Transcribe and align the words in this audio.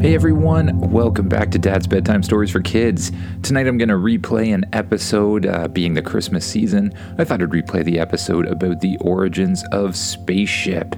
Hey 0.00 0.14
everyone, 0.14 0.78
welcome 0.92 1.28
back 1.28 1.50
to 1.50 1.58
Dad's 1.58 1.88
Bedtime 1.88 2.22
Stories 2.22 2.52
for 2.52 2.60
Kids. 2.60 3.10
Tonight 3.42 3.66
I'm 3.66 3.78
going 3.78 3.88
to 3.88 3.96
replay 3.96 4.54
an 4.54 4.64
episode, 4.72 5.44
uh, 5.44 5.66
being 5.66 5.94
the 5.94 6.02
Christmas 6.02 6.46
season. 6.46 6.94
I 7.18 7.24
thought 7.24 7.42
I'd 7.42 7.50
replay 7.50 7.84
the 7.84 7.98
episode 7.98 8.46
about 8.46 8.80
the 8.80 8.96
origins 9.00 9.64
of 9.72 9.96
Spaceship. 9.96 10.94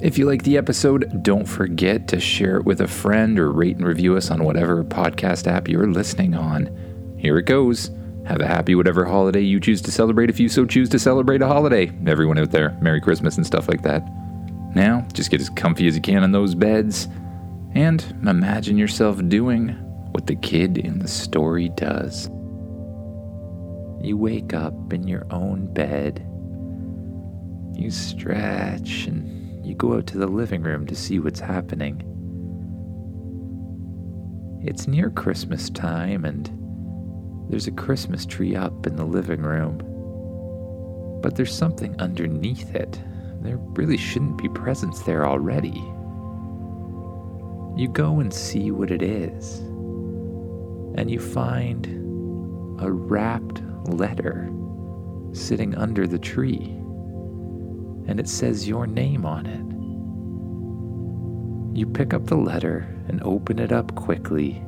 If 0.00 0.16
you 0.16 0.26
like 0.26 0.44
the 0.44 0.56
episode, 0.56 1.24
don't 1.24 1.44
forget 1.44 2.06
to 2.06 2.20
share 2.20 2.58
it 2.58 2.64
with 2.64 2.80
a 2.80 2.86
friend 2.86 3.36
or 3.36 3.50
rate 3.50 3.78
and 3.78 3.84
review 3.84 4.16
us 4.16 4.30
on 4.30 4.44
whatever 4.44 4.84
podcast 4.84 5.48
app 5.48 5.66
you're 5.66 5.88
listening 5.88 6.34
on. 6.34 7.16
Here 7.18 7.36
it 7.36 7.46
goes. 7.46 7.90
Have 8.26 8.40
a 8.40 8.46
happy 8.46 8.76
whatever 8.76 9.04
holiday 9.04 9.40
you 9.40 9.58
choose 9.58 9.82
to 9.82 9.90
celebrate 9.90 10.30
if 10.30 10.38
you 10.38 10.48
so 10.48 10.64
choose 10.64 10.88
to 10.90 11.00
celebrate 11.00 11.42
a 11.42 11.48
holiday. 11.48 11.90
Everyone 12.06 12.38
out 12.38 12.52
there, 12.52 12.78
Merry 12.80 13.00
Christmas 13.00 13.36
and 13.38 13.44
stuff 13.44 13.66
like 13.66 13.82
that. 13.82 14.08
Now, 14.76 15.04
just 15.14 15.32
get 15.32 15.40
as 15.40 15.50
comfy 15.50 15.88
as 15.88 15.96
you 15.96 16.00
can 16.00 16.22
in 16.22 16.30
those 16.30 16.54
beds 16.54 17.08
and 17.74 18.04
imagine 18.26 18.76
yourself 18.76 19.20
doing 19.28 19.68
what 20.12 20.26
the 20.26 20.34
kid 20.34 20.76
in 20.78 20.98
the 20.98 21.08
story 21.08 21.68
does. 21.70 22.28
You 24.02 24.16
wake 24.16 24.54
up 24.54 24.92
in 24.92 25.06
your 25.06 25.26
own 25.30 25.72
bed. 25.72 26.26
You 27.74 27.90
stretch 27.90 29.06
and 29.06 29.64
you 29.64 29.74
go 29.74 29.94
out 29.94 30.06
to 30.08 30.18
the 30.18 30.26
living 30.26 30.62
room 30.62 30.86
to 30.86 30.96
see 30.96 31.20
what's 31.20 31.40
happening. 31.40 32.02
It's 34.62 34.88
near 34.88 35.10
Christmas 35.10 35.70
time 35.70 36.24
and 36.24 36.50
there's 37.48 37.66
a 37.66 37.72
Christmas 37.72 38.26
tree 38.26 38.56
up 38.56 38.86
in 38.86 38.96
the 38.96 39.04
living 39.04 39.42
room. 39.42 39.78
But 41.22 41.36
there's 41.36 41.54
something 41.54 41.98
underneath 42.00 42.74
it. 42.74 43.00
There 43.42 43.58
really 43.58 43.96
shouldn't 43.96 44.38
be 44.38 44.48
presents 44.48 45.02
there 45.02 45.26
already 45.26 45.82
you 47.76 47.88
go 47.88 48.20
and 48.20 48.32
see 48.32 48.70
what 48.70 48.90
it 48.90 49.02
is. 49.02 49.58
And 50.96 51.10
you 51.10 51.18
find 51.20 51.86
a 52.80 52.90
wrapped 52.90 53.62
letter 53.86 54.50
sitting 55.32 55.74
under 55.74 56.06
the 56.06 56.18
tree. 56.18 56.76
And 58.06 58.18
it 58.18 58.28
says 58.28 58.68
your 58.68 58.86
name 58.86 59.24
on 59.24 59.46
it. 59.46 59.70
You 61.78 61.86
pick 61.86 62.12
up 62.12 62.26
the 62.26 62.36
letter 62.36 62.88
and 63.08 63.22
open 63.22 63.58
it 63.58 63.72
up 63.72 63.94
quickly. 63.94 64.62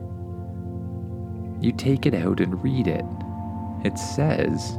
You 1.61 1.72
take 1.72 2.06
it 2.06 2.14
out 2.14 2.41
and 2.41 2.62
read 2.62 2.87
it. 2.87 3.05
It 3.84 3.98
says, 3.98 4.78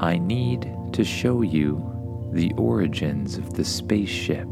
I 0.00 0.18
need 0.18 0.70
to 0.92 1.04
show 1.04 1.42
you 1.42 2.30
the 2.32 2.52
origins 2.56 3.38
of 3.38 3.54
the 3.54 3.64
spaceship. 3.64 4.48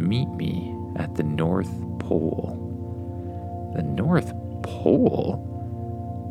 Meet 0.00 0.30
me 0.30 0.74
at 0.96 1.14
the 1.14 1.22
North 1.22 1.70
Pole. 1.98 2.56
The 3.76 3.82
North 3.82 4.32
Pole? 4.62 5.46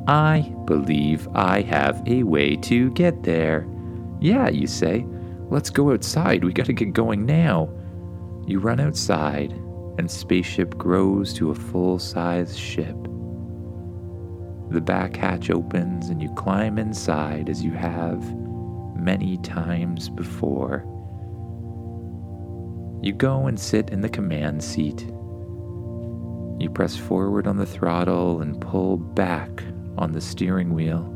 I 0.08 0.54
believe 0.66 1.28
I 1.36 1.62
have 1.62 2.02
a 2.08 2.24
way 2.24 2.56
to 2.56 2.90
get 2.92 3.22
there. 3.22 3.68
Yeah, 4.20 4.50
you 4.50 4.66
say. 4.66 5.06
Let's 5.50 5.70
go 5.70 5.94
outside. 5.94 6.44
We 6.44 6.52
gotta 6.52 6.74
get 6.74 6.94
going 6.94 7.28
now. 7.28 7.70
You 8.48 8.60
run 8.60 8.80
outside, 8.80 9.52
and 10.00 10.10
spaceship 10.10 10.76
grows 10.78 11.32
to 11.36 11.52
a 11.52 11.56
full 11.56 12.00
size 12.00 12.58
ship. 12.58 12.98
The 14.72 14.82
back 14.82 15.16
hatch 15.16 15.52
opens, 15.52 16.10
and 16.10 16.22
you 16.22 16.34
climb 16.34 16.80
inside 16.80 17.50
as 17.50 17.64
you 17.64 17.72
have 17.74 18.36
many 18.96 19.38
times 19.38 20.10
before. 20.10 20.86
You 23.02 23.14
go 23.14 23.48
and 23.48 23.60
sit 23.60 23.90
in 23.90 24.02
the 24.02 24.10
command 24.10 24.64
seat. 24.64 25.02
You 26.60 26.70
press 26.74 26.98
forward 26.98 27.48
on 27.48 27.58
the 27.58 27.66
throttle 27.66 28.42
and 28.42 28.60
pull 28.60 28.98
back 28.98 29.64
on 29.98 30.12
the 30.12 30.20
steering 30.20 30.74
wheel. 30.74 31.16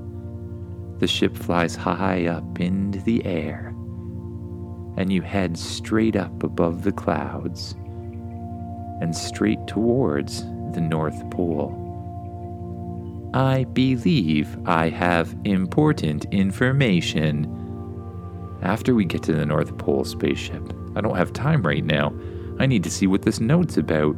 The 1.00 1.08
ship 1.08 1.36
flies 1.36 1.76
high 1.76 2.28
up 2.28 2.62
into 2.62 3.00
the 3.00 3.26
air, 3.26 3.68
and 4.96 5.12
you 5.12 5.22
head 5.22 5.58
straight 5.58 6.16
up 6.16 6.44
above 6.44 6.84
the 6.84 6.94
clouds 6.94 7.76
and 9.02 9.14
straight 9.14 9.68
towards 9.68 10.44
the 10.72 10.82
North 10.82 11.30
Pole. 11.30 11.80
I 13.34 13.66
believe 13.66 14.58
I 14.66 14.88
have 14.90 15.36
important 15.44 16.26
information. 16.32 17.50
After 18.62 18.96
we 18.96 19.04
get 19.04 19.24
to 19.24 19.34
the 19.34 19.46
North 19.46 19.78
Pole 19.78 20.06
spaceship, 20.06 20.72
I 20.96 21.02
don't 21.02 21.18
have 21.18 21.34
time 21.34 21.64
right 21.64 21.84
now. 21.84 22.14
I 22.60 22.66
need 22.66 22.84
to 22.84 22.92
see 22.92 23.08
what 23.08 23.24
this 23.24 23.40
note's 23.40 23.78
about. 23.78 24.16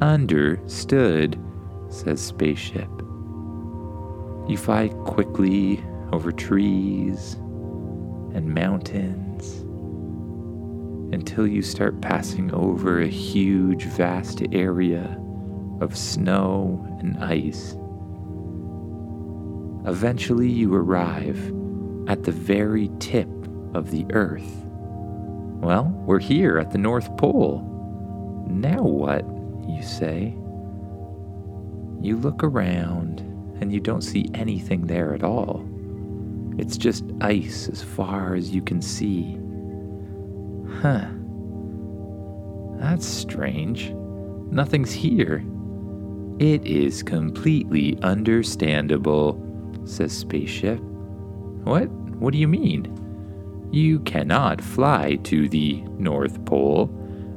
Understood, 0.00 1.38
says 1.88 2.20
Spaceship. 2.20 2.88
You 4.48 4.56
fly 4.56 4.88
quickly 5.04 5.84
over 6.12 6.30
trees 6.30 7.34
and 8.34 8.54
mountains 8.54 9.62
until 11.12 11.46
you 11.46 11.62
start 11.62 12.00
passing 12.00 12.52
over 12.54 13.00
a 13.00 13.08
huge, 13.08 13.84
vast 13.84 14.42
area 14.52 15.20
of 15.80 15.96
snow 15.96 16.86
and 17.00 17.16
ice. 17.18 17.76
Eventually, 19.88 20.48
you 20.48 20.74
arrive 20.74 21.52
at 22.08 22.24
the 22.24 22.32
very 22.32 22.90
tip 22.98 23.28
of 23.74 23.90
the 23.90 24.04
Earth. 24.10 24.65
Well, 25.66 25.86
we're 26.06 26.20
here 26.20 26.60
at 26.60 26.70
the 26.70 26.78
North 26.78 27.16
Pole. 27.16 27.58
Now 28.48 28.82
what? 28.82 29.24
You 29.68 29.82
say. 29.82 30.36
You 32.00 32.16
look 32.18 32.44
around 32.44 33.18
and 33.60 33.72
you 33.72 33.80
don't 33.80 34.02
see 34.02 34.30
anything 34.32 34.86
there 34.86 35.12
at 35.12 35.24
all. 35.24 35.68
It's 36.56 36.76
just 36.76 37.04
ice 37.20 37.68
as 37.68 37.82
far 37.82 38.36
as 38.36 38.54
you 38.54 38.62
can 38.62 38.80
see. 38.80 39.40
Huh. 40.82 41.08
That's 42.78 43.04
strange. 43.04 43.90
Nothing's 44.52 44.92
here. 44.92 45.44
It 46.38 46.64
is 46.64 47.02
completely 47.02 47.98
understandable, 48.02 49.36
says 49.84 50.16
Spaceship. 50.16 50.78
What? 51.64 51.90
What 52.20 52.32
do 52.32 52.38
you 52.38 52.46
mean? 52.46 52.95
You 53.70 54.00
cannot 54.00 54.60
fly 54.60 55.16
to 55.24 55.48
the 55.48 55.82
North 55.98 56.44
Pole. 56.44 56.90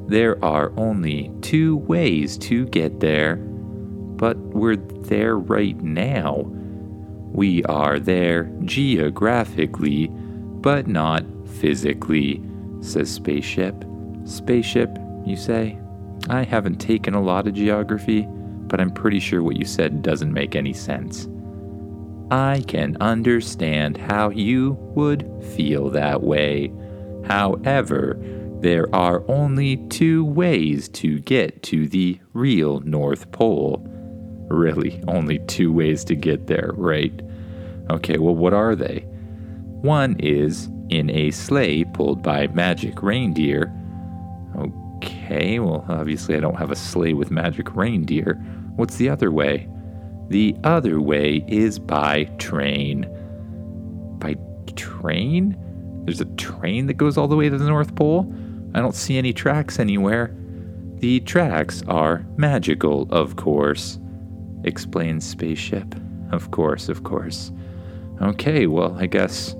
There 0.07 0.43
are 0.43 0.71
only 0.77 1.31
two 1.41 1.77
ways 1.77 2.37
to 2.39 2.65
get 2.67 2.99
there. 2.99 3.35
But 3.35 4.37
we're 4.37 4.75
there 4.75 5.37
right 5.37 5.79
now. 5.81 6.45
We 7.31 7.63
are 7.65 7.99
there 7.99 8.51
geographically, 8.65 10.07
but 10.07 10.87
not 10.87 11.23
physically, 11.47 12.43
says 12.81 13.09
Spaceship. 13.09 13.85
Spaceship, 14.25 14.97
you 15.25 15.35
say? 15.35 15.79
I 16.29 16.43
haven't 16.43 16.77
taken 16.77 17.13
a 17.13 17.21
lot 17.21 17.47
of 17.47 17.53
geography, 17.53 18.27
but 18.29 18.81
I'm 18.81 18.91
pretty 18.91 19.19
sure 19.19 19.41
what 19.41 19.57
you 19.57 19.65
said 19.65 20.01
doesn't 20.01 20.33
make 20.33 20.55
any 20.55 20.73
sense. 20.73 21.27
I 22.31 22.63
can 22.67 22.97
understand 23.01 23.97
how 23.97 24.29
you 24.29 24.77
would 24.95 25.27
feel 25.55 25.89
that 25.89 26.21
way. 26.21 26.71
However, 27.25 28.17
there 28.61 28.93
are 28.93 29.23
only 29.29 29.77
two 29.87 30.25
ways 30.25 30.89
to 30.89 31.19
get 31.19 31.63
to 31.63 31.87
the 31.87 32.19
real 32.33 32.81
North 32.81 33.31
Pole. 33.31 33.81
Really, 34.49 35.01
only 35.07 35.39
two 35.47 35.71
ways 35.71 36.03
to 36.05 36.15
get 36.15 36.47
there, 36.47 36.71
right? 36.75 37.21
Okay, 37.89 38.17
well, 38.17 38.35
what 38.35 38.53
are 38.53 38.75
they? 38.75 39.05
One 39.81 40.15
is 40.19 40.69
in 40.89 41.09
a 41.09 41.31
sleigh 41.31 41.83
pulled 41.83 42.21
by 42.21 42.47
magic 42.47 43.01
reindeer. 43.01 43.73
Okay, 44.57 45.59
well, 45.59 45.85
obviously, 45.87 46.35
I 46.35 46.39
don't 46.41 46.57
have 46.57 46.71
a 46.71 46.75
sleigh 46.75 47.13
with 47.13 47.31
magic 47.31 47.75
reindeer. 47.75 48.33
What's 48.75 48.97
the 48.97 49.09
other 49.09 49.31
way? 49.31 49.67
The 50.29 50.55
other 50.63 51.01
way 51.01 51.43
is 51.47 51.79
by 51.79 52.25
train. 52.37 53.07
By 54.19 54.35
train? 54.75 55.57
There's 56.05 56.21
a 56.21 56.25
train 56.25 56.85
that 56.87 56.95
goes 56.95 57.17
all 57.17 57.27
the 57.27 57.35
way 57.35 57.49
to 57.49 57.57
the 57.57 57.67
North 57.67 57.95
Pole? 57.95 58.31
I 58.73 58.79
don't 58.79 58.95
see 58.95 59.17
any 59.17 59.33
tracks 59.33 59.79
anywhere. 59.79 60.35
The 60.97 61.19
tracks 61.21 61.81
are 61.87 62.25
magical, 62.37 63.07
of 63.09 63.35
course, 63.35 63.99
explains 64.63 65.25
Spaceship. 65.25 65.95
Of 66.31 66.51
course, 66.51 66.89
of 66.89 67.03
course. 67.03 67.51
Okay, 68.21 68.67
well, 68.67 68.95
I 68.99 69.07
guess 69.07 69.55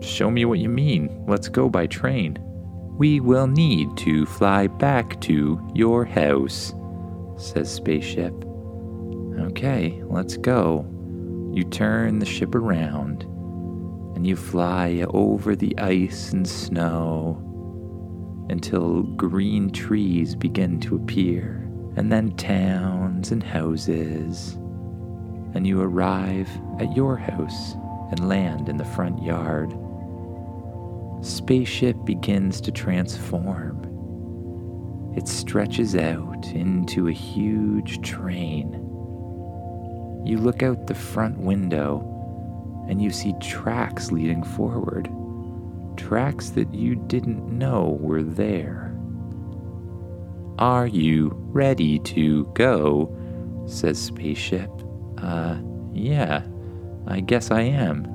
show 0.00 0.30
me 0.30 0.44
what 0.44 0.58
you 0.58 0.68
mean. 0.68 1.24
Let's 1.28 1.48
go 1.48 1.68
by 1.68 1.86
train. 1.86 2.38
We 2.96 3.20
will 3.20 3.46
need 3.46 3.96
to 3.98 4.26
fly 4.26 4.66
back 4.66 5.20
to 5.22 5.60
your 5.74 6.04
house, 6.04 6.74
says 7.36 7.72
Spaceship. 7.72 8.47
Okay, 9.38 10.02
let's 10.04 10.36
go. 10.36 10.84
You 11.52 11.64
turn 11.64 12.18
the 12.18 12.26
ship 12.26 12.54
around 12.54 13.22
and 14.14 14.26
you 14.26 14.36
fly 14.36 15.04
over 15.10 15.54
the 15.54 15.78
ice 15.78 16.32
and 16.32 16.46
snow. 16.46 17.44
until 18.50 19.02
green 19.02 19.70
trees 19.70 20.34
begin 20.34 20.80
to 20.80 20.96
appear, 20.96 21.68
and 21.96 22.10
then 22.10 22.34
towns 22.36 23.30
and 23.30 23.42
houses. 23.42 24.54
And 25.54 25.66
you 25.66 25.80
arrive 25.80 26.48
at 26.80 26.94
your 26.96 27.16
house 27.16 27.74
and 28.10 28.28
land 28.28 28.68
in 28.68 28.76
the 28.76 28.84
front 28.84 29.22
yard. 29.22 29.74
Spaceship 31.20 31.96
begins 32.04 32.60
to 32.62 32.70
transform. 32.70 33.84
It 35.16 35.26
stretches 35.26 35.96
out 35.96 36.46
into 36.48 37.08
a 37.08 37.12
huge 37.12 38.00
train. 38.02 38.84
You 40.24 40.38
look 40.38 40.62
out 40.62 40.86
the 40.86 40.94
front 40.94 41.38
window 41.38 42.04
and 42.88 43.02
you 43.02 43.10
see 43.10 43.34
tracks 43.40 44.10
leading 44.10 44.42
forward, 44.42 45.10
tracks 45.96 46.50
that 46.50 46.72
you 46.72 46.94
didn't 46.94 47.46
know 47.46 47.98
were 48.00 48.22
there. 48.22 48.96
Are 50.58 50.86
you 50.86 51.30
ready 51.34 51.98
to 52.00 52.44
go? 52.54 53.14
says 53.66 53.98
Spaceship. 54.00 54.70
Uh, 55.18 55.58
yeah, 55.92 56.42
I 57.06 57.20
guess 57.20 57.50
I 57.50 57.60
am. 57.60 58.06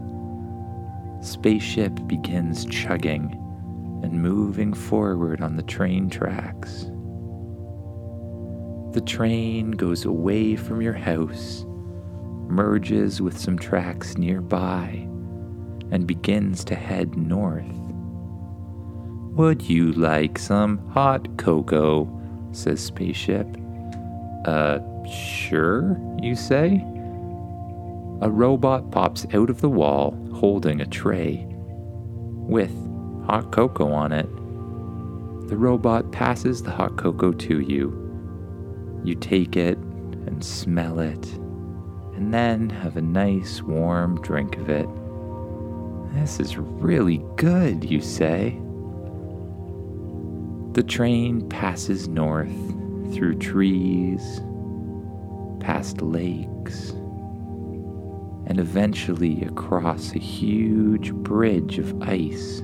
Spaceship 1.21 2.05
begins 2.07 2.65
chugging 2.65 3.39
and 4.03 4.21
moving 4.21 4.73
forward 4.73 5.41
on 5.41 5.55
the 5.55 5.63
train 5.63 6.09
tracks. 6.09 6.87
The 8.93 9.03
train 9.05 9.71
goes 9.71 10.03
away 10.03 10.55
from 10.55 10.81
your 10.81 10.93
house, 10.93 11.65
merges 12.53 13.21
with 13.21 13.37
some 13.37 13.57
tracks 13.57 14.17
nearby, 14.17 15.07
and 15.91 16.07
begins 16.07 16.63
to 16.65 16.75
head 16.75 17.17
north. 17.17 17.65
Would 19.35 19.63
you 19.63 19.91
like 19.93 20.37
some 20.37 20.77
hot 20.89 21.37
cocoa? 21.37 22.07
says 22.51 22.79
Spaceship. 22.79 23.47
Uh, 24.45 24.79
sure, 25.05 25.97
you 26.21 26.35
say? 26.35 26.85
A 28.21 28.29
robot 28.29 28.91
pops 28.91 29.25
out 29.33 29.49
of 29.49 29.59
the 29.61 29.69
wall 29.69 30.15
holding 30.33 30.81
a 30.81 30.85
tray 30.85 31.45
with 31.49 32.71
hot 33.25 33.51
cocoa 33.51 33.91
on 33.91 34.11
it. 34.11 34.29
The 35.49 35.57
robot 35.57 36.11
passes 36.11 36.61
the 36.61 36.71
hot 36.71 36.97
cocoa 36.97 37.31
to 37.31 37.59
you. 37.59 37.99
You 39.03 39.15
take 39.15 39.57
it 39.57 39.77
and 39.77 40.43
smell 40.43 40.99
it, 40.99 41.25
and 42.15 42.33
then 42.33 42.69
have 42.69 42.97
a 42.97 43.01
nice 43.01 43.61
warm 43.61 44.21
drink 44.21 44.57
of 44.57 44.69
it. 44.69 44.87
This 46.13 46.39
is 46.39 46.57
really 46.57 47.23
good, 47.37 47.83
you 47.83 48.01
say. 48.01 48.59
The 50.73 50.83
train 50.83 51.47
passes 51.49 52.07
north 52.07 52.53
through 53.13 53.35
trees, 53.35 54.41
past 55.59 56.01
lakes, 56.01 56.91
and 58.47 58.59
eventually 58.59 59.43
across 59.43 60.13
a 60.13 60.19
huge 60.19 61.13
bridge 61.13 61.79
of 61.79 62.01
ice. 62.01 62.59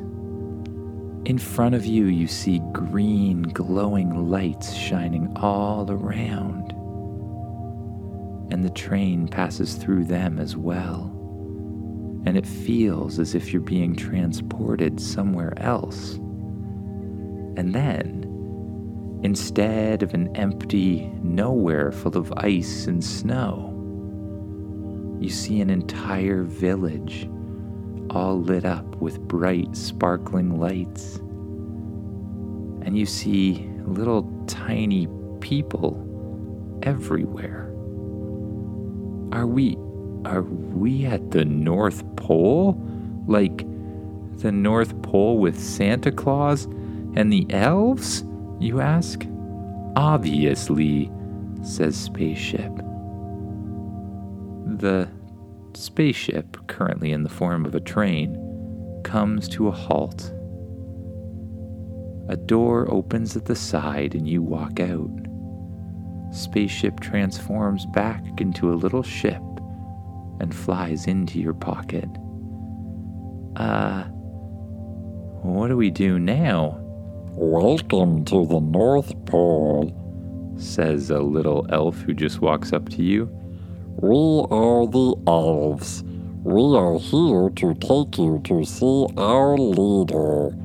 In 1.26 1.38
front 1.38 1.76
of 1.76 1.86
you, 1.86 2.06
you 2.06 2.28
see 2.28 2.60
green, 2.72 3.44
glowing 3.44 4.30
lights 4.30 4.74
shining 4.74 5.32
all 5.38 5.90
around. 5.92 6.74
And 8.52 8.64
the 8.64 8.70
train 8.70 9.28
passes 9.28 9.76
through 9.76 10.06
them 10.06 10.40
as 10.40 10.56
well. 10.58 11.16
And 12.26 12.38
it 12.38 12.46
feels 12.46 13.20
as 13.20 13.36
if 13.36 13.54
you're 13.54 13.62
being 13.62 13.96
transported 13.96 15.00
somewhere 15.00 15.54
else. 15.58 16.16
And 17.56 17.74
then, 17.74 19.20
instead 19.24 20.04
of 20.04 20.14
an 20.14 20.36
empty 20.36 21.12
nowhere 21.22 21.92
full 21.92 22.18
of 22.18 22.34
ice 22.38 22.88
and 22.88 23.04
snow, 23.04 23.76
you 25.20 25.30
see 25.30 25.60
an 25.62 25.70
entire 25.70 26.44
village 26.44 27.30
all 28.10 28.40
lit 28.42 28.66
up 28.66 28.96
with 28.96 29.20
bright, 29.20 29.76
sparkling 29.76 30.60
lights. 30.60 31.18
And 32.86 32.98
you 32.98 33.06
see 33.06 33.70
little 33.86 34.24
tiny 34.48 35.08
people 35.42 36.06
everywhere. 36.84 37.69
Are 39.32 39.48
we 39.48 39.78
are 40.26 40.42
we 40.42 41.06
at 41.06 41.32
the 41.32 41.46
North 41.46 42.04
Pole? 42.16 42.74
Like 43.28 43.66
the 44.40 44.52
North 44.52 45.00
Pole 45.02 45.38
with 45.38 45.60
Santa 45.60 46.12
Claus 46.12 46.66
and 47.16 47.32
the 47.32 47.46
elves? 47.50 48.24
You 48.60 48.82
ask. 48.82 49.26
Obviously, 49.96 51.12
says 51.64 51.96
Spaceship. 51.96 52.76
The 54.78 55.10
spaceship, 55.74 56.58
currently 56.68 57.12
in 57.12 57.24
the 57.24 57.30
form 57.30 57.66
of 57.66 57.76
a 57.76 57.80
train, 57.80 59.02
comes 59.04 59.48
to 59.50 59.68
a 59.68 59.72
halt. 59.72 60.32
A 62.30 62.38
door 62.38 62.92
opens 62.92 63.36
at 63.36 63.46
the 63.46 63.56
side 63.56 64.16
and 64.16 64.28
you 64.28 64.42
walk 64.42 64.80
out. 64.80 65.10
Spaceship 66.32 67.00
transforms 67.00 67.86
back 67.88 68.24
into 68.40 68.72
a 68.72 68.76
little 68.76 69.04
ship 69.04 69.42
and 70.40 70.56
flies 70.56 71.08
into 71.08 71.40
your 71.40 71.56
pocket. 71.56 72.08
Uh, 73.56 74.04
what 75.42 75.70
do 75.70 75.78
we 75.78 75.90
do 75.90 76.20
now? 76.20 76.78
Welcome 77.32 78.26
to 78.26 78.46
the 78.46 78.60
North 78.60 79.14
Pole, 79.26 79.92
says 80.58 81.10
a 81.10 81.20
little 81.20 81.66
elf 81.70 81.98
who 82.02 82.14
just 82.14 82.42
walks 82.42 82.74
up 82.74 82.90
to 82.90 83.02
you. 83.04 83.26
We 84.02 84.46
are 84.52 84.86
the 84.86 85.16
elves. 85.28 86.04
We 86.44 86.78
are 86.78 87.00
here 87.00 87.50
to 87.50 87.74
take 87.74 88.18
you 88.18 88.40
to 88.46 88.64
see 88.64 89.08
our 89.18 89.58
leader. 89.58 90.56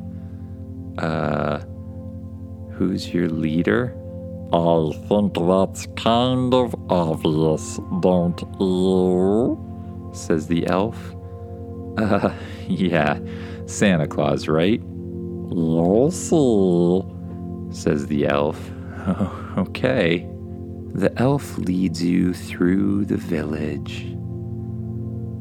Uh, 0.99 1.61
who's 2.73 3.13
your 3.13 3.29
leader? 3.29 3.97
I 4.55 4.93
think 5.09 5.35
that's 5.35 5.89
kind 5.97 6.55
of 6.55 6.77
obvious, 6.89 7.81
don't 7.99 8.41
you? 8.61 9.59
says 10.13 10.47
the 10.47 10.65
elf. 10.69 10.97
Uh, 11.99 12.33
yeah, 12.69 13.19
Santa 13.67 14.07
Claus, 14.07 14.47
right? 14.47 14.81
You'll 14.81 16.13
see, 16.13 17.75
says 17.75 18.07
the 18.07 18.27
elf. 18.27 18.71
Okay. 19.57 20.29
The 20.95 21.13
elf 21.17 21.59
leads 21.59 22.03
you 22.03 22.35
through 22.35 23.05
the 23.05 23.17
village. 23.17 24.03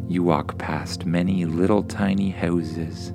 You 0.07 0.21
walk 0.21 0.57
past 0.59 1.05
many 1.05 1.45
little 1.45 1.81
tiny 1.83 2.29
houses, 2.29 3.11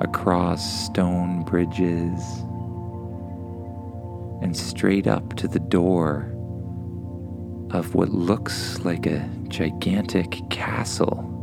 across 0.00 0.86
stone 0.86 1.44
bridges, 1.44 2.20
and 4.42 4.56
straight 4.56 5.06
up 5.06 5.34
to 5.36 5.48
the 5.48 5.58
door 5.58 6.32
of 7.70 7.94
what 7.94 8.10
looks 8.10 8.78
like 8.80 9.06
a 9.06 9.28
gigantic 9.48 10.38
castle. 10.50 11.34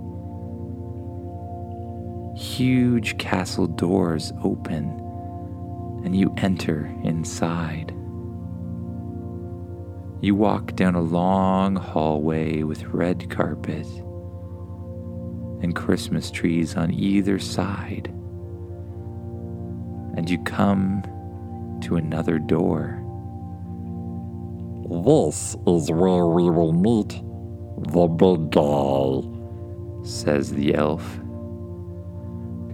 Huge 2.36 3.18
castle 3.18 3.68
doors 3.68 4.34
open, 4.44 4.86
and 6.04 6.16
you 6.16 6.34
enter 6.38 6.86
inside. 7.04 7.92
You 10.22 10.34
walk 10.36 10.76
down 10.76 10.96
a 10.96 11.02
long 11.02 11.76
hallway 11.76 12.64
with 12.64 12.84
red 12.86 13.30
carpet 13.30 13.86
and 15.62 15.76
Christmas 15.76 16.32
trees 16.32 16.76
on 16.76 16.92
either 16.92 17.38
side. 17.40 18.08
And 20.18 20.30
you 20.30 20.42
come 20.44 21.04
to 21.82 21.96
another 21.96 22.40
door. 22.40 23.02
This 24.90 25.56
is 25.66 25.92
where 25.92 26.26
we 26.26 26.50
will 26.50 26.74
meet 26.74 27.22
the 27.92 28.08
big 28.08 28.52
guy, 28.52 29.22
says 30.04 30.52
the 30.52 30.76
elf. 30.76 31.20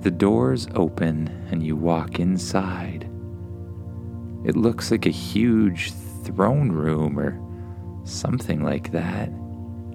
The 0.01 0.11
doors 0.11 0.67
open 0.75 1.29
and 1.51 1.63
you 1.65 1.75
walk 1.75 2.19
inside. 2.19 3.09
It 4.43 4.55
looks 4.55 4.91
like 4.91 5.05
a 5.05 5.11
huge 5.11 5.93
throne 6.23 6.71
room 6.71 7.19
or 7.19 7.39
something 8.05 8.63
like 8.63 8.91
that. 8.91 9.29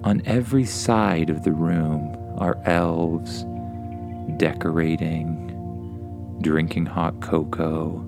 On 0.03 0.21
every 0.25 0.65
side 0.65 1.29
of 1.29 1.43
the 1.43 1.51
room 1.51 2.15
are 2.37 2.57
elves 2.65 3.45
decorating, 4.37 5.45
drinking 6.41 6.85
hot 6.85 7.19
cocoa, 7.21 8.05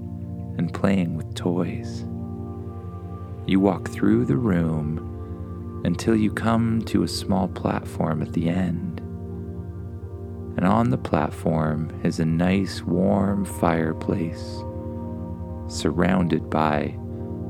and 0.60 0.74
playing 0.74 1.16
with 1.18 1.36
toys. 1.36 2.06
You 3.48 3.60
walk 3.62 3.90
through 3.90 4.26
the 4.26 4.38
room 4.38 5.18
until 5.86 6.16
you 6.16 6.32
come 6.32 6.84
to 6.84 7.04
a 7.04 7.10
small 7.10 7.48
platform 7.50 8.22
at 8.22 8.34
the 8.34 8.50
end. 8.50 9.02
and 10.58 10.66
on 10.68 10.90
the 10.92 10.98
platform 10.98 11.92
is 12.04 12.20
a 12.20 12.26
nice 12.26 12.84
warm 12.84 13.46
fireplace, 13.46 14.64
surrounded 15.68 16.50
by 16.50 16.96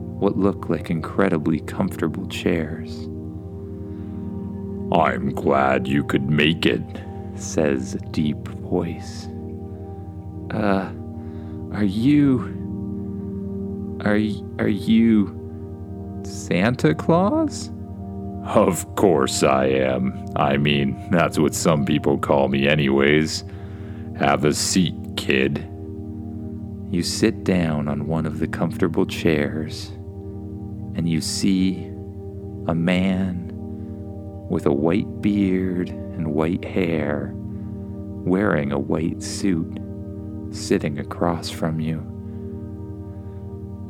what 0.08 0.38
look 0.38 0.70
like 0.70 0.89
incredibly 0.92 1.60
comfortable 1.62 2.28
chairs. 2.28 3.10
I'm 4.92 5.34
glad 5.34 5.88
you 5.88 6.04
could 6.04 6.30
make 6.30 6.66
it. 6.66 6.84
says 7.36 7.96
a 7.96 8.00
deep 8.12 8.48
voice. 8.50 9.28
Uh, 10.51 10.92
are 11.74 11.84
you. 11.86 12.59
Are, 14.01 14.20
are 14.60 14.68
you. 14.68 15.36
Santa 16.24 16.94
Claus? 16.94 17.72
Of 18.46 18.96
course 18.96 19.44
I 19.44 19.65
am. 19.65 20.25
I 20.36 20.58
mean, 20.58 21.10
that's 21.12 21.38
what 21.38 21.53
some 21.53 21.86
people 21.86 22.18
call 22.18 22.48
me, 22.48 22.68
anyways. 22.68 23.44
Have 24.18 24.46
a 24.46 24.53
seat, 24.53 24.96
kid. 25.18 25.60
You 26.89 27.03
sit 27.03 27.44
down 27.44 27.88
on 27.88 28.08
one 28.08 28.25
of 28.25 28.39
the 28.39 28.48
comfortable 28.48 29.06
chairs 29.06 29.89
and 30.96 31.08
you 31.08 31.22
see 31.22 31.86
a 32.68 32.74
man 32.75 33.51
with 34.50 34.65
a 34.65 34.74
white 34.74 35.22
beard 35.22 35.89
and 35.89 36.34
white 36.34 36.65
hair 36.65 37.32
wearing 37.36 38.72
a 38.72 38.79
white 38.79 39.22
suit 39.22 39.79
sitting 40.51 41.00
across 41.00 41.50
from 41.50 41.79
you. 41.79 42.19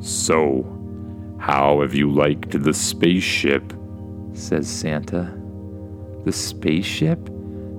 So, 0.00 0.64
how 1.38 1.80
have 1.82 1.94
you 1.94 2.10
liked 2.10 2.62
the 2.62 2.74
spaceship? 2.74 3.72
says 4.32 4.68
Santa. 4.68 5.36
The 6.24 6.32
spaceship? 6.32 7.28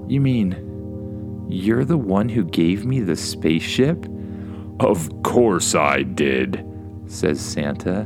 You 0.07 0.21
mean 0.21 1.47
you're 1.49 1.85
the 1.85 1.97
one 1.97 2.29
who 2.29 2.43
gave 2.43 2.85
me 2.85 2.99
the 3.01 3.15
spaceship? 3.15 4.05
Of 4.79 5.23
course 5.23 5.75
I 5.75 6.03
did. 6.03 6.65
says 7.07 7.41
Santa. 7.41 8.03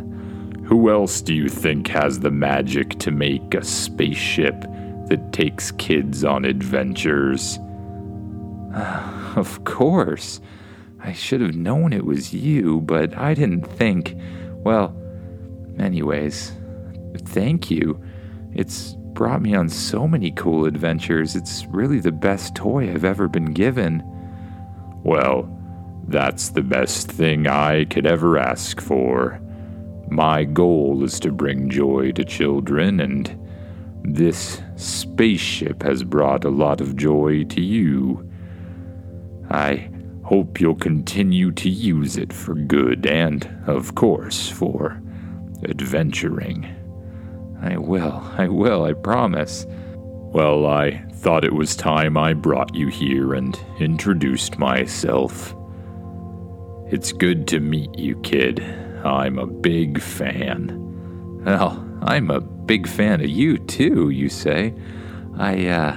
Who 0.63 0.89
else 0.89 1.21
do 1.21 1.33
you 1.33 1.47
think 1.47 1.87
has 1.89 2.19
the 2.19 2.31
magic 2.31 2.97
to 2.99 3.11
make 3.11 3.53
a 3.53 3.63
spaceship 3.63 4.61
that 5.09 5.29
takes 5.31 5.71
kids 5.71 6.23
on 6.23 6.45
adventures? 6.45 7.59
Of 9.35 9.65
course. 9.65 10.39
I 11.05 11.13
should 11.13 11.41
have 11.41 11.55
known 11.55 11.93
it 11.93 12.03
was 12.03 12.33
you, 12.33 12.81
but 12.81 13.15
I 13.15 13.35
didn't 13.35 13.61
think. 13.61 14.17
Well, 14.63 14.95
anyways, 15.77 16.51
thank 17.25 17.69
you. 17.69 18.03
It's 18.53 18.95
brought 19.13 19.43
me 19.43 19.53
on 19.53 19.69
so 19.69 20.07
many 20.07 20.31
cool 20.31 20.65
adventures. 20.65 21.35
It's 21.35 21.67
really 21.67 21.99
the 21.99 22.11
best 22.11 22.55
toy 22.55 22.91
I've 22.91 23.05
ever 23.05 23.27
been 23.27 23.53
given. 23.53 24.01
Well, 25.03 25.47
that's 26.07 26.49
the 26.49 26.63
best 26.63 27.11
thing 27.11 27.45
I 27.45 27.85
could 27.85 28.07
ever 28.07 28.39
ask 28.39 28.81
for. 28.81 29.39
My 30.09 30.43
goal 30.43 31.03
is 31.03 31.19
to 31.19 31.31
bring 31.31 31.69
joy 31.69 32.13
to 32.13 32.25
children, 32.25 32.99
and 32.99 33.39
this 34.03 34.59
spaceship 34.75 35.83
has 35.83 36.03
brought 36.03 36.45
a 36.45 36.49
lot 36.49 36.81
of 36.81 36.95
joy 36.95 37.43
to 37.43 37.61
you. 37.61 38.27
I 39.51 39.89
hope 40.25 40.59
you'll 40.59 40.73
continue 40.73 41.51
to 41.51 41.69
use 41.69 42.17
it 42.17 42.33
for 42.33 42.55
good 42.55 43.05
and, 43.05 43.47
of 43.67 43.93
course, 43.93 44.49
for 44.49 44.99
adventuring. 45.69 46.65
I 47.61 47.77
will, 47.77 48.23
I 48.35 48.47
will, 48.47 48.85
I 48.85 48.93
promise. 48.93 49.67
Well, 49.69 50.65
I 50.65 51.05
thought 51.13 51.45
it 51.45 51.53
was 51.53 51.75
time 51.75 52.17
I 52.17 52.33
brought 52.33 52.73
you 52.73 52.87
here 52.87 53.35
and 53.35 53.57
introduced 53.79 54.57
myself. 54.57 55.55
It's 56.87 57.11
good 57.11 57.47
to 57.49 57.59
meet 57.59 57.95
you, 57.97 58.19
kid. 58.21 58.61
I'm 59.05 59.37
a 59.37 59.45
big 59.45 60.01
fan. 60.01 61.43
Well, 61.45 61.87
I'm 62.01 62.31
a 62.31 62.41
big 62.41 62.87
fan 62.87 63.21
of 63.21 63.29
you 63.29 63.59
too, 63.59 64.09
you 64.09 64.29
say. 64.29 64.73
I, 65.37 65.67
uh, 65.67 65.95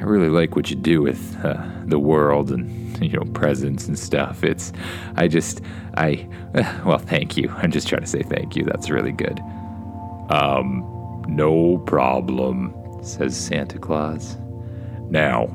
I 0.00 0.02
really 0.02 0.30
like 0.30 0.56
what 0.56 0.68
you 0.68 0.76
do 0.76 1.00
with 1.00 1.38
uh, 1.44 1.64
the 1.86 2.00
world 2.00 2.50
and, 2.50 2.83
you 3.00 3.10
know, 3.10 3.24
presents 3.32 3.86
and 3.86 3.98
stuff. 3.98 4.44
It's, 4.44 4.72
I 5.16 5.28
just, 5.28 5.60
I, 5.96 6.26
well, 6.84 6.98
thank 6.98 7.36
you. 7.36 7.50
I'm 7.56 7.70
just 7.70 7.88
trying 7.88 8.02
to 8.02 8.06
say 8.08 8.22
thank 8.22 8.56
you. 8.56 8.64
That's 8.64 8.90
really 8.90 9.12
good, 9.12 9.40
Um, 10.30 11.22
no 11.28 11.78
problem. 11.78 12.74
says 13.02 13.36
Santa 13.36 13.78
Claus. 13.78 14.36
Now, 15.10 15.48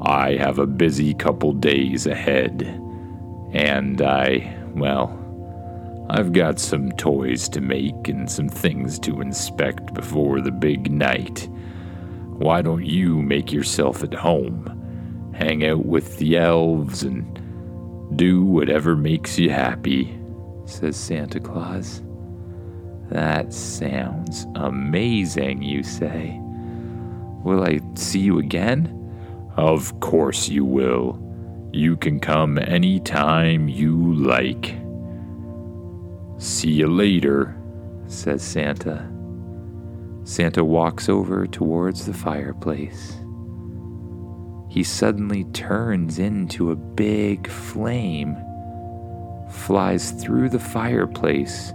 I 0.00 0.36
have 0.36 0.58
a 0.58 0.66
busy 0.66 1.14
couple 1.14 1.52
days 1.52 2.06
ahead, 2.06 2.62
and 3.52 4.00
I, 4.02 4.56
well, 4.74 5.20
I've 6.10 6.32
got 6.32 6.58
some 6.58 6.92
toys 6.92 7.48
to 7.50 7.60
make 7.60 8.08
and 8.08 8.30
some 8.30 8.48
things 8.48 8.98
to 9.00 9.20
inspect 9.20 9.94
before 9.94 10.40
the 10.40 10.50
big 10.50 10.90
night. 10.90 11.48
Why 12.36 12.62
don't 12.62 12.84
you 12.84 13.22
make 13.22 13.52
yourself 13.52 14.02
at 14.02 14.12
home? 14.12 14.73
Hang 15.34 15.64
out 15.66 15.84
with 15.84 16.18
the 16.18 16.36
elves 16.36 17.02
and 17.02 18.16
do 18.16 18.42
whatever 18.44 18.96
makes 18.96 19.38
you 19.38 19.50
happy. 19.50 20.18
says 20.66 20.96
Santa 20.96 21.40
Claus. 21.40 22.02
That 23.10 23.52
sounds 23.52 24.46
amazing, 24.54 25.62
you 25.62 25.82
say. 25.82 26.38
Will 27.42 27.62
I 27.62 27.80
see 27.94 28.20
you 28.20 28.38
again? 28.38 28.90
Of 29.56 30.00
course 30.00 30.48
you 30.48 30.64
will. 30.64 31.20
You 31.72 31.96
can 31.96 32.20
come 32.20 32.58
anytime 32.58 33.68
you 33.68 34.14
like. 34.14 34.76
See 36.38 36.70
you 36.70 36.86
later. 36.86 37.56
says 38.06 38.42
Santa. 38.42 39.10
Santa 40.24 40.64
walks 40.64 41.08
over 41.08 41.46
towards 41.46 42.06
the 42.06 42.14
fireplace. 42.14 43.18
He 44.74 44.82
suddenly 44.82 45.44
turns 45.44 46.18
into 46.18 46.72
a 46.72 46.74
big 46.74 47.48
flame, 47.48 48.36
flies 49.48 50.10
through 50.10 50.48
the 50.48 50.58
fireplace 50.58 51.70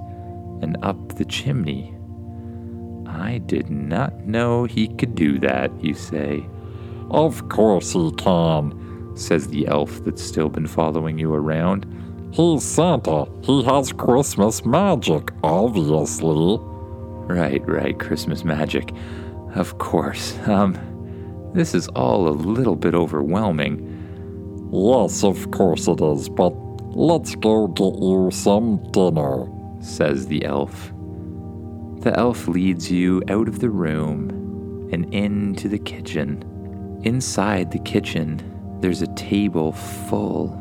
and 0.62 0.76
up 0.84 1.16
the 1.16 1.24
chimney. 1.24 1.96
I 3.08 3.38
did 3.38 3.70
not 3.70 4.28
know 4.28 4.66
he 4.66 4.90
could 4.90 5.16
do 5.16 5.40
that, 5.40 5.72
you 5.82 5.94
say, 5.94 6.46
Of 7.10 7.48
course 7.48 7.94
he 7.94 8.12
can. 8.18 9.16
says 9.16 9.48
the 9.48 9.68
elf 9.68 10.04
that's 10.04 10.22
still 10.22 10.50
been 10.50 10.68
following 10.68 11.18
you 11.18 11.34
around. 11.34 11.86
He's 12.34 12.66
Santa. 12.66 13.28
He 13.44 13.64
has 13.64 13.94
Christmas 13.94 14.66
magic, 14.66 15.32
obviously. 15.42 16.58
Right, 17.34 17.66
right, 17.66 17.98
Christmas 17.98 18.44
magic. 18.44 18.92
Of 19.56 19.78
course. 19.78 20.38
Um, 20.50 20.78
this 21.54 21.74
is 21.74 21.88
all 21.90 22.28
a 22.28 22.32
little 22.32 22.76
bit 22.76 22.96
overwhelming. 22.96 24.70
Yes, 24.72 25.24
of 25.24 25.52
course 25.52 25.88
it 25.88 26.02
is, 26.02 26.30
but 26.30 26.52
let's 26.96 27.36
go 27.36 27.68
get 27.68 27.96
you 28.02 28.30
some 28.32 28.78
dinner. 28.92 29.48
says 29.82 30.28
the 30.28 30.46
elf. 30.46 30.92
The 32.02 32.14
elf 32.16 32.48
leads 32.48 32.92
you 32.92 33.22
out 33.30 33.48
of 33.48 33.60
the 33.60 33.70
room 33.70 34.90
and 34.92 35.14
into 35.14 35.68
the 35.68 35.80
kitchen. 35.80 36.44
Inside 37.04 37.72
the 37.72 37.80
kitchen, 37.80 38.42
there's 38.82 39.02
a 39.02 39.14
table 39.16 39.72
full 39.74 40.56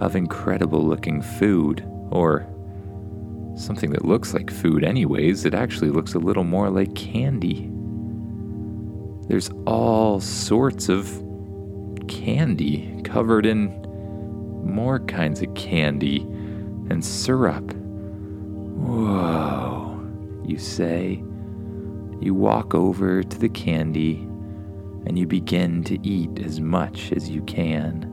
of 0.00 0.16
incredible 0.16 0.84
looking 0.84 1.22
food, 1.22 1.84
or 2.10 2.46
something 3.56 3.90
that 3.90 4.04
looks 4.04 4.34
like 4.34 4.50
food, 4.50 4.84
anyways. 4.84 5.44
It 5.44 5.54
actually 5.54 5.90
looks 5.90 6.14
a 6.14 6.18
little 6.18 6.44
more 6.44 6.70
like 6.70 6.94
candy. 6.94 7.70
There's 9.28 9.50
all 9.66 10.20
sorts 10.20 10.88
of 10.88 11.22
candy 12.06 13.00
covered 13.02 13.44
in 13.44 13.82
more 14.64 15.00
kinds 15.00 15.42
of 15.42 15.52
candy 15.54 16.20
and 16.90 17.04
syrup. 17.04 17.72
Whoa, 18.76 20.00
you 20.44 20.58
say. 20.58 21.24
You 22.20 22.34
walk 22.34 22.74
over 22.74 23.22
to 23.24 23.38
the 23.38 23.48
candy 23.48 24.14
and 25.06 25.18
you 25.18 25.26
begin 25.26 25.82
to 25.84 25.98
eat 26.06 26.38
as 26.44 26.60
much 26.60 27.12
as 27.12 27.28
you 27.28 27.42
can. 27.42 28.08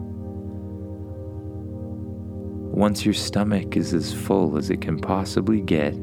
Once 2.72 3.05
your 3.05 3.13
stomach 3.13 3.77
is 3.77 3.93
as 3.93 4.12
full 4.12 4.58
as 4.58 4.72
it 4.72 4.82
can 4.82 5.00
possibly 5.00 5.62
get, 5.62 5.93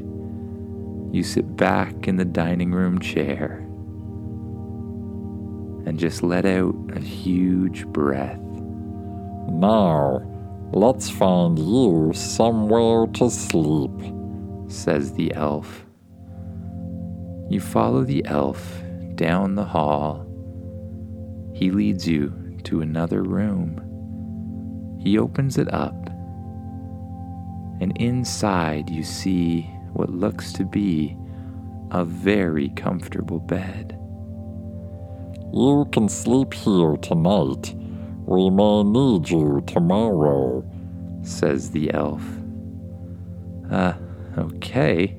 you 1.12 1.24
sit 1.24 1.56
back 1.56 2.06
in 2.06 2.14
the 2.14 2.24
dining 2.24 2.70
room 2.70 3.00
chair 3.00 3.66
and 5.86 5.98
just 5.98 6.22
let 6.22 6.44
out 6.44 6.74
a 6.94 7.00
huge 7.00 7.86
breath. 7.86 8.38
Now, 9.48 10.22
let's 10.72 11.10
find 11.10 11.58
you 11.58 12.12
somewhere 12.14 13.06
to 13.14 13.30
sleep. 13.30 13.90
says 14.68 15.12
the 15.14 15.34
elf. 15.34 15.84
You 17.48 17.60
follow 17.60 18.04
the 18.04 18.24
elf 18.26 18.82
down 19.16 19.56
the 19.56 19.64
hall. 19.64 20.26
He 21.54 21.70
leads 21.70 22.06
you 22.06 22.58
to 22.64 22.80
another 22.80 23.22
room. 23.22 23.80
He 25.00 25.18
opens 25.18 25.58
it 25.58 25.72
up, 25.72 26.08
and 27.80 27.96
inside 27.96 28.88
you 28.88 29.02
see 29.02 29.62
what 29.92 30.10
looks 30.10 30.52
to 30.54 30.64
be 30.64 31.16
a 31.90 32.04
very 32.04 32.68
comfortable 32.70 33.40
bed. 33.40 33.99
You 35.52 35.88
can 35.90 36.08
sleep 36.08 36.54
here 36.54 36.96
tonight. 36.96 37.74
We 38.24 38.50
may 38.50 38.84
need 38.84 39.28
you 39.28 39.62
tomorrow, 39.66 40.64
says 41.22 41.72
the 41.72 41.92
elf. 41.92 42.22
Uh, 43.70 43.94
okay. 44.38 45.16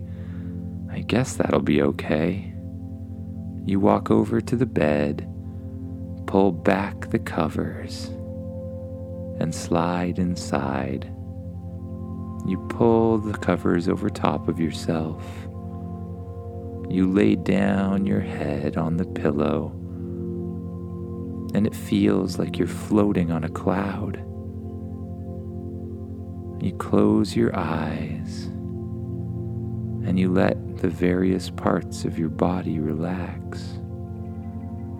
I 0.89 1.01
guess 1.01 1.35
that'll 1.35 1.61
be 1.61 1.81
okay. 1.81 2.53
You 3.65 3.79
walk 3.79 4.09
over 4.09 4.39
to 4.39 4.55
the 4.55 4.65
bed, 4.65 5.27
pull 6.27 6.51
back 6.51 7.09
the 7.09 7.19
covers, 7.19 8.05
and 9.39 9.53
slide 9.53 10.17
inside. 10.17 11.05
You 12.45 12.65
pull 12.69 13.17
the 13.17 13.37
covers 13.37 13.89
over 13.89 14.09
top 14.09 14.47
of 14.47 14.59
yourself. 14.59 15.23
You 16.89 17.11
lay 17.11 17.35
down 17.35 18.05
your 18.05 18.21
head 18.21 18.77
on 18.77 18.97
the 18.97 19.05
pillow, 19.05 19.73
and 21.53 21.67
it 21.67 21.75
feels 21.75 22.39
like 22.39 22.57
you're 22.57 22.67
floating 22.67 23.31
on 23.31 23.43
a 23.43 23.49
cloud. 23.49 24.17
You 26.63 26.73
close 26.77 27.35
your 27.35 27.55
eyes 27.57 28.45
and 30.05 30.19
you 30.19 30.31
let 30.31 30.77
the 30.77 30.89
various 30.89 31.49
parts 31.49 32.05
of 32.05 32.17
your 32.17 32.29
body 32.29 32.79
relax, 32.79 33.79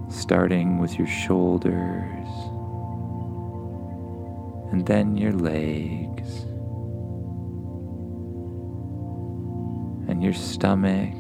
starting 0.10 0.79
with 0.79 0.98
your 0.98 1.08
shoulders 1.08 2.27
and 4.72 4.86
then 4.86 5.17
your 5.17 5.34
legs 5.34 6.43
and 10.10 10.24
your 10.24 10.34
stomach 10.34 11.13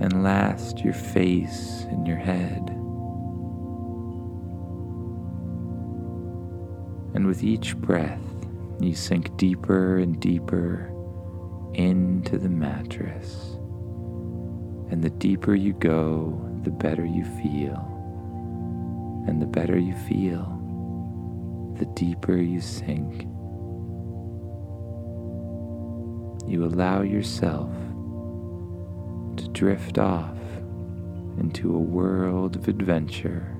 and 0.00 0.24
last 0.24 0.80
your 0.80 0.94
face 0.94 1.84
and 1.90 2.06
your 2.06 2.16
head. 2.16 2.70
And 7.14 7.26
with 7.26 7.44
each 7.44 7.76
breath, 7.76 8.18
you 8.80 8.94
sink 8.94 9.36
deeper 9.36 9.98
and 9.98 10.18
deeper 10.18 10.90
into 11.74 12.38
the 12.38 12.48
mattress. 12.48 13.56
And 14.90 15.02
the 15.02 15.10
deeper 15.10 15.54
you 15.54 15.74
go, 15.74 16.48
the 16.64 16.70
better 16.70 17.04
you 17.04 17.24
feel. 17.24 17.86
And 19.28 19.40
the 19.40 19.46
better 19.46 19.78
you 19.78 19.94
feel, 20.08 20.56
the 21.78 21.84
deeper 21.94 22.36
you 22.36 22.60
sink. 22.60 23.26
You 26.48 26.64
allow 26.64 27.02
yourself 27.02 27.70
drift 29.48 29.98
off 29.98 30.36
into 31.38 31.74
a 31.74 31.78
world 31.78 32.56
of 32.56 32.68
adventure 32.68 33.56